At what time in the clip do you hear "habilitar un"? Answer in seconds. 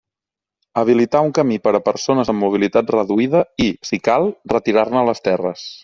0.81-1.33